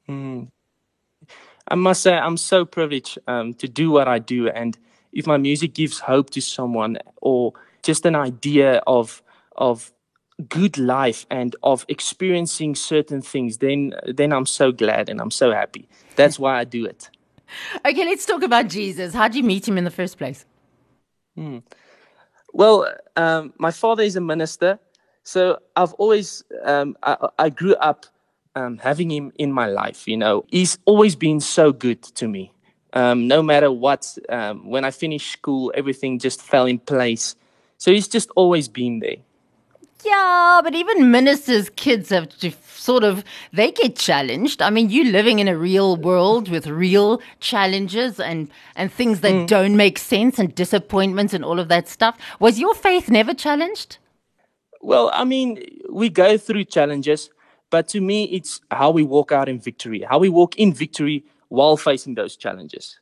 Mm. 0.08 0.48
I 1.68 1.75
must 1.75 2.02
say, 2.02 2.14
I'm 2.14 2.36
so 2.36 2.64
privileged 2.64 3.18
um, 3.26 3.54
to 3.54 3.68
do 3.68 3.90
what 3.90 4.06
I 4.08 4.18
do, 4.18 4.48
and 4.48 4.78
if 5.12 5.26
my 5.26 5.36
music 5.36 5.75
gives 5.75 5.98
hope 5.98 6.30
to 6.30 6.40
someone 6.40 6.98
or 7.20 7.52
just 7.82 8.06
an 8.06 8.14
idea 8.14 8.82
of 8.86 9.22
of 9.56 9.92
good 10.48 10.76
life 10.76 11.25
and 11.30 11.56
of 11.62 11.86
experiencing 11.88 12.75
certain 12.75 13.22
things, 13.22 13.58
then 13.58 13.94
then 14.06 14.32
I'm 14.32 14.46
so 14.46 14.72
glad 14.72 15.08
and 15.08 15.20
I'm 15.20 15.30
so 15.30 15.52
happy. 15.52 15.88
That's 16.16 16.38
why 16.38 16.58
I 16.58 16.64
do 16.64 16.84
it. 16.84 17.10
Okay, 17.86 18.04
let's 18.04 18.26
talk 18.26 18.42
about 18.42 18.66
Jesus. 18.66 19.14
How 19.14 19.28
did 19.28 19.36
you 19.36 19.44
meet 19.44 19.68
him 19.68 19.78
in 19.78 19.84
the 19.84 19.90
first 19.90 20.18
place? 20.18 20.44
Hmm. 21.36 21.58
Well, 22.52 22.92
um, 23.14 23.52
my 23.58 23.70
father 23.70 24.02
is 24.02 24.16
a 24.16 24.20
minister, 24.20 24.80
so 25.22 25.60
I've 25.76 25.92
always 25.94 26.42
um, 26.64 26.96
I, 27.04 27.28
I, 27.38 27.50
grew 27.50 27.76
up 27.76 28.06
um, 28.56 28.78
having 28.78 29.12
him 29.12 29.30
in 29.38 29.52
my 29.52 29.68
life. 29.68 30.08
You 30.08 30.16
know, 30.16 30.44
he's 30.48 30.76
always 30.86 31.14
been 31.14 31.38
so 31.38 31.72
good 31.72 32.02
to 32.02 32.26
me 32.26 32.52
um, 32.96 33.28
no 33.28 33.42
matter 33.42 33.70
what. 33.70 34.16
Um, 34.28 34.70
when 34.70 34.84
I 34.84 34.90
finished 34.90 35.30
school, 35.30 35.72
everything 35.74 36.18
just 36.18 36.40
fell 36.40 36.66
in 36.66 36.78
place. 36.78 37.36
So 37.78 37.92
he's 37.92 38.08
just 38.08 38.30
always 38.36 38.68
been 38.68 39.00
there. 39.00 39.16
Yeah, 40.02 40.60
but 40.62 40.74
even 40.74 41.10
ministers' 41.10 41.68
kids 41.70 42.10
have 42.10 42.28
to 42.38 42.52
sort 42.68 43.04
of 43.04 43.24
they 43.52 43.72
get 43.72 43.96
challenged. 43.96 44.62
I 44.62 44.70
mean, 44.70 44.88
you 44.88 45.04
living 45.04 45.40
in 45.40 45.48
a 45.48 45.58
real 45.58 45.96
world 45.96 46.48
with 46.48 46.66
real 46.66 47.20
challenges 47.40 48.20
and 48.20 48.48
and 48.76 48.92
things 48.92 49.20
that 49.20 49.34
mm. 49.34 49.46
don't 49.46 49.76
make 49.76 49.98
sense 49.98 50.38
and 50.38 50.54
disappointments 50.54 51.34
and 51.34 51.44
all 51.44 51.58
of 51.58 51.68
that 51.68 51.88
stuff. 51.88 52.16
Was 52.40 52.58
your 52.58 52.74
faith 52.74 53.10
never 53.10 53.34
challenged? 53.34 53.98
Well, 54.80 55.10
I 55.12 55.24
mean, 55.24 55.62
we 55.90 56.08
go 56.08 56.38
through 56.38 56.64
challenges, 56.64 57.30
but 57.70 57.88
to 57.88 58.00
me, 58.00 58.24
it's 58.24 58.60
how 58.70 58.90
we 58.90 59.02
walk 59.02 59.32
out 59.32 59.48
in 59.48 59.58
victory. 59.58 60.02
How 60.08 60.18
we 60.18 60.28
walk 60.28 60.56
in 60.56 60.72
victory 60.72 61.24
while 61.48 61.76
facing 61.76 62.14
those 62.14 62.36
challenges. 62.36 62.98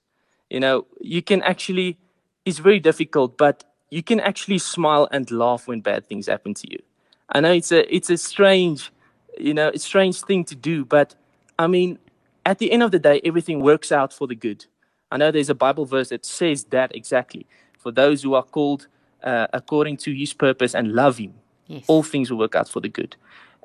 You 0.51 0.61
know, 0.61 0.87
you 1.01 1.23
can 1.23 1.43
actually, 1.43 1.99
it's 2.45 2.59
very 2.59 2.81
difficult, 2.81 3.37
but 3.39 3.65
you 3.91 4.03
can 4.03 4.21
actually 4.21 4.59
smile 4.59 5.09
and 5.11 5.31
laugh 5.31 5.67
when 5.67 5.81
bad 5.81 6.07
things 6.07 6.27
happen 6.27 6.55
to 6.55 6.71
you. 6.71 6.79
I 7.31 7.41
know 7.41 7.53
it's 7.53 7.73
a, 7.73 7.95
it's 7.95 8.11
a 8.11 8.19
strange, 8.19 8.93
you 9.39 9.55
know, 9.55 9.69
it's 9.69 9.85
a 9.85 9.87
strange 9.87 10.21
thing 10.23 10.45
to 10.45 10.55
do, 10.55 10.85
but 10.85 11.15
I 11.59 11.67
mean, 11.67 11.99
at 12.45 12.59
the 12.59 12.71
end 12.73 12.83
of 12.83 12.91
the 12.91 12.99
day, 12.99 13.21
everything 13.25 13.61
works 13.61 13.91
out 13.91 14.13
for 14.13 14.27
the 14.27 14.35
good. 14.35 14.67
I 15.11 15.17
know 15.17 15.31
there's 15.31 15.51
a 15.51 15.55
Bible 15.55 15.87
verse 15.87 16.11
that 16.11 16.27
says 16.27 16.65
that 16.65 16.95
exactly. 16.95 17.47
For 17.79 17.91
those 17.91 18.23
who 18.23 18.35
are 18.35 18.43
called 18.43 18.89
uh, 19.23 19.47
according 19.53 19.97
to 19.99 20.13
his 20.13 20.33
purpose 20.33 20.75
and 20.75 20.93
love 20.93 21.19
him, 21.19 21.35
yes. 21.67 21.85
all 21.87 22.03
things 22.03 22.31
will 22.31 22.39
work 22.39 22.55
out 22.55 22.69
for 22.69 22.81
the 22.81 22.89
good. 22.89 23.17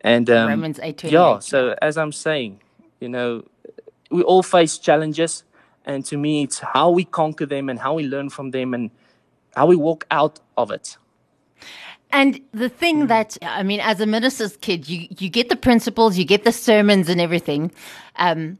And 0.01 0.29
um, 0.29 0.49
Romans 0.49 0.79
8 0.81 1.03
Yeah, 1.05 1.39
so 1.39 1.75
as 1.81 1.97
I'm 1.97 2.11
saying, 2.11 2.61
you 2.99 3.09
know, 3.09 3.43
we 4.09 4.23
all 4.23 4.43
face 4.43 4.77
challenges 4.77 5.43
and 5.85 6.05
to 6.05 6.17
me 6.17 6.43
it's 6.43 6.59
how 6.59 6.89
we 6.89 7.03
conquer 7.03 7.45
them 7.45 7.69
and 7.69 7.79
how 7.79 7.93
we 7.95 8.07
learn 8.07 8.29
from 8.29 8.51
them 8.51 8.73
and 8.73 8.91
how 9.55 9.65
we 9.65 9.75
walk 9.75 10.05
out 10.11 10.39
of 10.57 10.71
it. 10.71 10.97
And 12.11 12.39
the 12.53 12.69
thing 12.69 13.07
that 13.07 13.37
I 13.41 13.61
mean, 13.63 13.79
as 13.81 14.01
a 14.01 14.05
minister's 14.05 14.57
kid, 14.57 14.89
you 14.89 15.07
you 15.19 15.29
get 15.29 15.49
the 15.49 15.55
principles, 15.55 16.17
you 16.17 16.25
get 16.25 16.43
the 16.43 16.51
sermons 16.51 17.07
and 17.07 17.21
everything, 17.21 17.71
um, 18.15 18.57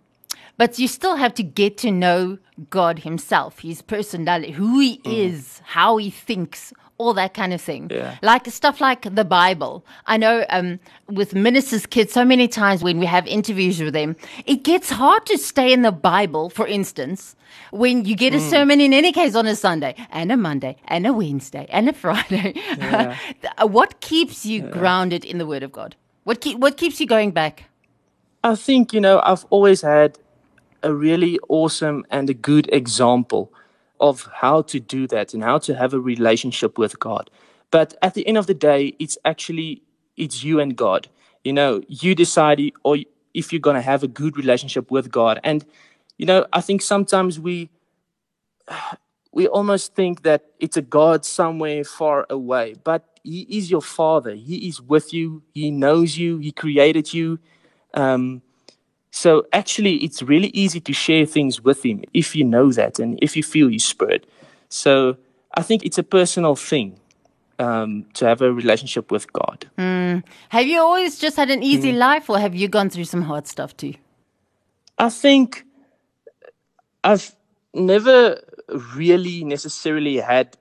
but 0.59 0.77
you 0.77 0.89
still 0.89 1.15
have 1.15 1.33
to 1.35 1.43
get 1.43 1.77
to 1.77 1.89
know 1.89 2.37
God 2.69 2.99
Himself, 2.99 3.59
His 3.59 3.81
personality, 3.81 4.51
who 4.51 4.81
He 4.81 4.97
mm. 4.97 5.17
is, 5.17 5.61
how 5.63 5.95
He 5.95 6.09
thinks, 6.09 6.73
all 6.97 7.13
that 7.13 7.33
kind 7.33 7.53
of 7.53 7.61
thing. 7.61 7.89
Yeah. 7.89 8.17
Like 8.21 8.45
stuff 8.47 8.81
like 8.81 9.15
the 9.15 9.23
Bible. 9.23 9.85
I 10.05 10.17
know 10.17 10.45
um, 10.49 10.81
with 11.07 11.33
ministers' 11.33 11.85
kids, 11.85 12.11
so 12.11 12.25
many 12.25 12.49
times 12.49 12.83
when 12.83 12.99
we 12.99 13.05
have 13.05 13.25
interviews 13.25 13.81
with 13.81 13.93
them, 13.93 14.17
it 14.45 14.63
gets 14.63 14.89
hard 14.89 15.25
to 15.27 15.37
stay 15.37 15.71
in 15.71 15.81
the 15.81 15.93
Bible, 15.93 16.49
for 16.49 16.67
instance, 16.67 17.37
when 17.71 18.03
you 18.03 18.17
get 18.17 18.33
a 18.33 18.39
mm. 18.39 18.49
sermon 18.49 18.81
in 18.81 18.91
any 18.91 19.13
case 19.13 19.35
on 19.35 19.47
a 19.47 19.55
Sunday 19.55 19.95
and 20.11 20.29
a 20.29 20.35
Monday 20.35 20.75
and 20.89 21.07
a 21.07 21.13
Wednesday 21.13 21.67
and 21.69 21.87
a 21.87 21.93
Friday. 22.03 22.53
Yeah. 22.77 23.17
what 23.61 24.01
keeps 24.01 24.45
you 24.45 24.65
yeah. 24.65 24.71
grounded 24.71 25.23
in 25.23 25.37
the 25.37 25.47
Word 25.47 25.63
of 25.63 25.71
God? 25.71 25.95
What, 26.25 26.41
keep, 26.41 26.59
what 26.59 26.75
keeps 26.75 26.99
you 26.99 27.07
going 27.07 27.31
back? 27.31 27.63
I 28.43 28.55
think, 28.55 28.91
you 28.91 28.99
know, 28.99 29.21
I've 29.23 29.45
always 29.49 29.81
had 29.81 30.17
a 30.83 30.93
really 30.93 31.39
awesome 31.47 32.05
and 32.09 32.29
a 32.29 32.33
good 32.33 32.71
example 32.73 33.53
of 33.99 34.29
how 34.35 34.61
to 34.63 34.79
do 34.79 35.07
that 35.07 35.33
and 35.33 35.43
how 35.43 35.57
to 35.59 35.75
have 35.75 35.93
a 35.93 35.99
relationship 35.99 36.77
with 36.77 36.99
God. 36.99 37.29
But 37.71 37.95
at 38.01 38.13
the 38.13 38.25
end 38.27 38.37
of 38.37 38.47
the 38.47 38.53
day, 38.53 38.95
it's 38.99 39.17
actually 39.25 39.83
it's 40.17 40.43
you 40.43 40.59
and 40.59 40.75
God. 40.75 41.07
You 41.43 41.53
know, 41.53 41.81
you 41.87 42.15
decide 42.15 42.61
or 42.83 42.97
if 43.33 43.53
you're 43.53 43.59
going 43.59 43.75
to 43.75 43.81
have 43.81 44.03
a 44.03 44.07
good 44.07 44.37
relationship 44.37 44.91
with 44.91 45.11
God. 45.11 45.39
And 45.43 45.65
you 46.17 46.25
know, 46.25 46.45
I 46.51 46.61
think 46.61 46.81
sometimes 46.81 47.39
we 47.39 47.69
we 49.31 49.47
almost 49.47 49.95
think 49.95 50.23
that 50.23 50.45
it's 50.59 50.77
a 50.77 50.81
God 50.81 51.23
somewhere 51.23 51.83
far 51.83 52.25
away, 52.29 52.75
but 52.83 53.19
He 53.23 53.41
is 53.41 53.69
your 53.69 53.81
Father. 53.81 54.33
He 54.33 54.67
is 54.67 54.81
with 54.81 55.13
you. 55.13 55.43
He 55.53 55.71
knows 55.71 56.17
you. 56.17 56.37
He 56.39 56.51
created 56.51 57.13
you. 57.13 57.39
Um, 57.93 58.41
so 59.11 59.45
actually, 59.53 59.95
it's 59.97 60.21
really 60.21 60.49
easy 60.49 60.79
to 60.79 60.93
share 60.93 61.25
things 61.25 61.63
with 61.63 61.83
him 61.83 62.03
if 62.13 62.35
you 62.35 62.43
know 62.43 62.71
that 62.71 62.99
and 62.99 63.17
if 63.21 63.35
you 63.35 63.43
feel 63.43 63.67
his 63.67 63.83
spirit. 63.83 64.29
So 64.69 65.17
I 65.55 65.63
think 65.63 65.83
it's 65.83 65.97
a 65.97 66.03
personal 66.03 66.55
thing 66.55 66.99
um, 67.57 68.05
to 68.13 68.25
have 68.25 68.41
a 68.41 68.53
relationship 68.53 69.11
with 69.11 69.31
God. 69.33 69.69
Mm. 69.77 70.23
Have 70.49 70.67
you 70.67 70.79
always 70.79 71.17
just 71.19 71.35
had 71.35 71.49
an 71.49 71.63
easy 71.63 71.91
mm. 71.91 71.97
life, 71.97 72.29
or 72.29 72.39
have 72.39 72.55
you 72.55 72.67
gone 72.67 72.89
through 72.89 73.05
some 73.05 73.23
hard 73.23 73.47
stuff 73.47 73.75
too? 73.75 73.93
I 74.97 75.09
think 75.09 75.65
I've 77.03 77.35
never 77.73 78.41
really 78.95 79.43
necessarily 79.43 80.17
had 80.17 80.57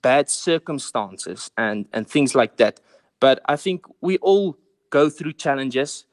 bad 0.00 0.30
circumstances 0.30 1.50
and, 1.58 1.86
and 1.92 2.08
things 2.08 2.34
like 2.34 2.56
that. 2.56 2.80
But 3.20 3.40
I 3.46 3.56
think 3.56 3.84
we 4.00 4.18
all 4.18 4.56
go 4.90 5.10
through 5.10 5.34
challenges. 5.34 6.06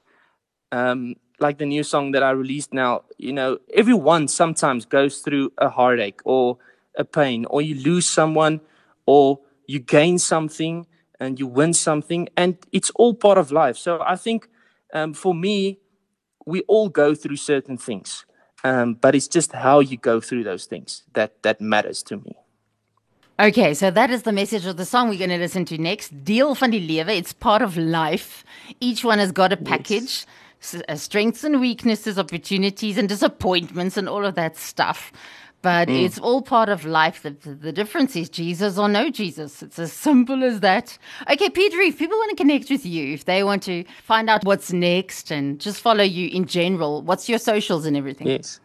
Um, 0.71 1.15
like 1.41 1.57
the 1.57 1.65
new 1.65 1.83
song 1.83 2.11
that 2.11 2.23
I 2.23 2.31
released 2.31 2.73
now, 2.73 3.03
you 3.17 3.33
know, 3.33 3.57
everyone 3.73 4.27
sometimes 4.27 4.85
goes 4.85 5.19
through 5.19 5.51
a 5.57 5.69
heartache 5.69 6.21
or 6.23 6.57
a 6.97 7.03
pain, 7.03 7.45
or 7.45 7.61
you 7.61 7.75
lose 7.75 8.05
someone, 8.05 8.61
or 9.05 9.39
you 9.65 9.79
gain 9.79 10.19
something 10.19 10.85
and 11.19 11.39
you 11.39 11.47
win 11.47 11.73
something, 11.73 12.27
and 12.35 12.57
it's 12.71 12.89
all 12.91 13.13
part 13.13 13.37
of 13.37 13.51
life. 13.51 13.77
So 13.77 14.01
I 14.01 14.15
think 14.15 14.47
um, 14.93 15.13
for 15.13 15.33
me, 15.33 15.79
we 16.45 16.61
all 16.61 16.89
go 16.89 17.15
through 17.15 17.37
certain 17.37 17.77
things, 17.77 18.25
um, 18.63 18.95
but 18.95 19.15
it's 19.15 19.27
just 19.27 19.51
how 19.51 19.79
you 19.79 19.97
go 19.97 20.19
through 20.19 20.43
those 20.43 20.65
things 20.65 21.03
that 21.13 21.43
that 21.43 21.61
matters 21.61 22.03
to 22.03 22.17
me. 22.17 22.35
Okay, 23.39 23.73
so 23.73 23.89
that 23.89 24.11
is 24.11 24.21
the 24.21 24.31
message 24.31 24.67
of 24.67 24.77
the 24.77 24.85
song 24.85 25.09
we're 25.09 25.17
going 25.17 25.31
to 25.31 25.37
listen 25.37 25.65
to 25.65 25.77
next. 25.77 26.09
Deel 26.23 26.53
van 26.53 26.71
die 26.71 26.79
lewe, 26.79 27.17
it's 27.17 27.33
part 27.33 27.61
of 27.63 27.75
life. 27.75 28.43
Each 28.79 29.03
one 29.03 29.17
has 29.17 29.31
got 29.31 29.51
a 29.51 29.57
package. 29.57 30.01
Yes. 30.01 30.25
Uh, 30.87 30.95
strengths 30.95 31.43
and 31.43 31.59
weaknesses, 31.59 32.19
opportunities 32.19 32.97
and 32.97 33.09
disappointments, 33.09 33.97
and 33.97 34.07
all 34.07 34.23
of 34.23 34.35
that 34.35 34.55
stuff. 34.57 35.11
But 35.61 35.89
mm. 35.89 36.05
it's 36.05 36.17
all 36.19 36.41
part 36.41 36.69
of 36.69 36.85
life. 36.85 37.21
The, 37.21 37.31
the, 37.31 37.71
difference 37.71 38.15
is 38.15 38.29
Jesus 38.29 38.77
or 38.77 38.89
no 38.89 39.09
Jesus. 39.09 39.61
It's 39.61 39.77
as 39.77 39.93
simple 39.93 40.43
as 40.43 40.59
that. 40.61 40.97
Okay, 41.31 41.49
Peter, 41.49 41.79
if 41.81 41.99
people 41.99 42.17
want 42.17 42.31
to 42.31 42.35
connect 42.35 42.69
with 42.69 42.85
you, 42.85 43.13
if 43.13 43.25
they 43.25 43.43
want 43.43 43.63
to 43.63 43.83
find 44.03 44.29
out 44.29 44.43
what's 44.43 44.73
next 44.73 45.31
and 45.31 45.59
just 45.59 45.81
follow 45.81 46.03
you 46.03 46.29
in 46.29 46.45
general, 46.45 47.01
what's 47.03 47.29
your 47.29 47.37
socials 47.37 47.85
and 47.85 47.95
everything? 47.95 48.27
Yes. 48.27 48.59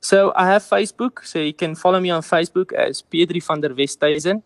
So 0.00 0.32
I 0.34 0.46
have 0.46 0.62
Facebook. 0.62 1.24
So 1.24 1.38
you 1.38 1.54
can 1.54 1.74
follow 1.74 2.00
me 2.00 2.10
on 2.10 2.22
Facebook 2.22 2.72
as 2.72 3.02
Pedri 3.02 3.40
van 3.46 3.60
der 3.60 3.74
Westhuizen. 3.74 4.42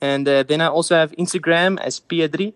And 0.00 0.28
uh, 0.28 0.42
then 0.42 0.60
I 0.60 0.68
also 0.68 0.94
have 0.94 1.12
Instagram 1.12 1.80
as 1.80 2.00
Pedri. 2.00 2.52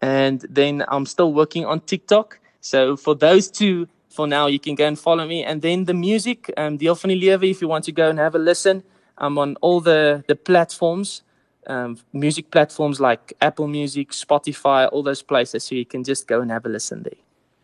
And 0.00 0.44
then 0.48 0.84
I'm 0.88 1.06
still 1.06 1.32
working 1.32 1.66
on 1.66 1.80
TikTok. 1.80 2.39
So 2.60 2.96
for 2.96 3.14
those 3.14 3.50
two, 3.50 3.88
for 4.08 4.26
now, 4.26 4.46
you 4.46 4.58
can 4.58 4.74
go 4.74 4.86
and 4.86 4.98
follow 4.98 5.26
me. 5.26 5.44
And 5.44 5.62
then 5.62 5.84
the 5.84 5.94
music, 5.94 6.52
um, 6.56 6.78
the 6.78 6.86
van 6.86 7.10
Lewe, 7.10 7.50
if 7.50 7.62
you 7.62 7.68
want 7.68 7.84
to 7.84 7.92
go 7.92 8.10
and 8.10 8.18
have 8.18 8.34
a 8.34 8.38
listen, 8.38 8.82
I'm 9.16 9.38
on 9.38 9.56
all 9.60 9.80
the, 9.80 10.24
the 10.26 10.36
platforms, 10.36 11.22
um, 11.66 11.98
music 12.12 12.50
platforms 12.50 13.00
like 13.00 13.32
Apple 13.40 13.68
Music, 13.68 14.10
Spotify, 14.10 14.88
all 14.90 15.02
those 15.02 15.22
places. 15.22 15.64
So 15.64 15.74
you 15.74 15.86
can 15.86 16.02
just 16.04 16.26
go 16.26 16.40
and 16.40 16.50
have 16.50 16.66
a 16.66 16.68
listen 16.68 17.02
there. 17.02 17.29